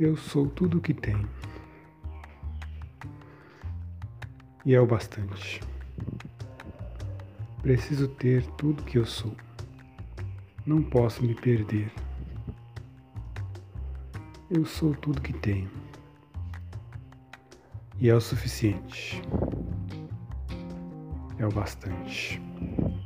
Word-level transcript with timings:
Eu 0.00 0.16
sou 0.16 0.46
tudo 0.46 0.78
o 0.78 0.80
que 0.80 0.94
tenho. 0.94 1.28
E 4.64 4.74
é 4.74 4.80
o 4.80 4.86
bastante. 4.86 5.60
Preciso 7.60 8.08
ter 8.08 8.46
tudo 8.52 8.82
que 8.82 8.96
eu 8.96 9.04
sou. 9.04 9.36
Não 10.64 10.82
posso 10.82 11.22
me 11.22 11.34
perder. 11.34 11.92
Eu 14.50 14.64
sou 14.64 14.94
tudo 14.94 15.20
que 15.20 15.34
tenho. 15.34 15.70
E 17.98 18.08
é 18.08 18.14
o 18.14 18.20
suficiente. 18.22 19.20
É 21.36 21.46
o 21.46 21.50
bastante. 21.50 22.40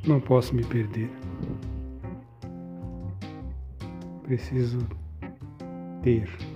Não 0.07 0.21
posso 0.21 0.55
me 0.55 0.63
perder. 0.63 1.11
Preciso 4.23 4.79
ter. 6.01 6.54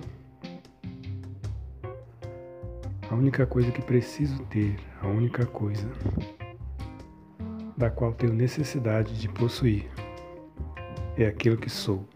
A 3.10 3.14
única 3.16 3.44
coisa 3.44 3.72
que 3.72 3.82
preciso 3.82 4.40
ter, 4.44 4.78
a 5.02 5.08
única 5.08 5.44
coisa 5.44 5.90
da 7.76 7.90
qual 7.90 8.12
tenho 8.12 8.32
necessidade 8.32 9.18
de 9.18 9.28
possuir, 9.28 9.90
é 11.18 11.26
aquilo 11.26 11.56
que 11.56 11.68
sou. 11.68 12.08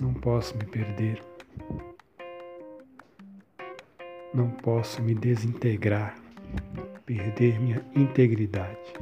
Não 0.00 0.14
posso 0.14 0.56
me 0.56 0.64
perder. 0.64 1.22
Não 4.32 4.48
posso 4.48 5.02
me 5.02 5.14
desintegrar, 5.14 6.16
perder 7.04 7.60
minha 7.60 7.84
integridade. 7.94 8.94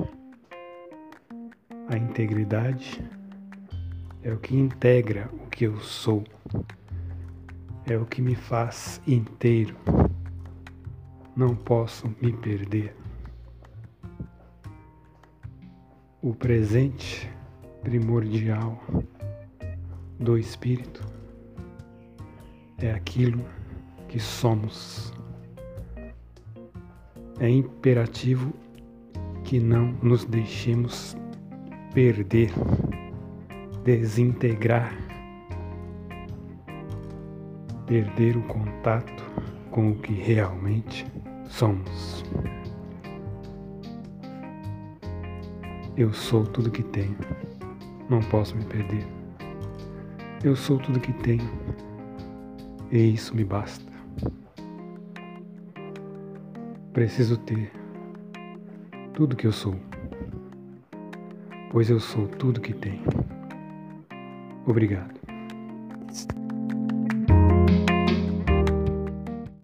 A 1.88 1.96
integridade 1.96 3.00
é 4.24 4.32
o 4.32 4.38
que 4.38 4.56
integra 4.56 5.30
o 5.34 5.48
que 5.48 5.66
eu 5.66 5.78
sou 5.78 6.24
é 7.86 7.96
o 7.98 8.06
que 8.06 8.22
me 8.22 8.34
faz 8.34 9.00
inteiro. 9.06 9.76
Não 11.36 11.54
posso 11.54 12.08
me 12.20 12.32
perder. 12.32 12.96
O 16.22 16.34
presente 16.34 17.30
primordial 17.82 18.82
do 20.18 20.38
Espírito 20.38 21.02
é 22.78 22.92
aquilo 22.92 23.44
que 24.08 24.18
somos. 24.18 25.12
É 27.38 27.48
imperativo 27.48 28.54
que 29.42 29.60
não 29.60 29.92
nos 30.02 30.24
deixemos 30.24 31.14
perder, 31.92 32.50
desintegrar 33.84 35.03
perder 37.86 38.36
o 38.36 38.42
contato 38.42 39.24
com 39.70 39.90
o 39.90 39.96
que 39.96 40.12
realmente 40.12 41.06
somos. 41.48 42.24
Eu 45.96 46.12
sou 46.12 46.44
tudo 46.44 46.70
que 46.70 46.82
tenho, 46.82 47.16
não 48.08 48.20
posso 48.20 48.56
me 48.56 48.64
perder. 48.64 49.06
Eu 50.42 50.56
sou 50.56 50.78
tudo 50.78 51.00
que 51.00 51.12
tenho, 51.12 51.48
e 52.90 53.14
isso 53.14 53.34
me 53.34 53.44
basta. 53.44 53.92
Preciso 56.92 57.36
ter 57.38 57.72
tudo 59.12 59.36
que 59.36 59.46
eu 59.46 59.52
sou, 59.52 59.74
pois 61.70 61.90
eu 61.90 61.98
sou 61.98 62.26
tudo 62.26 62.60
que 62.60 62.72
tenho. 62.72 63.02
Obrigado. 64.66 65.14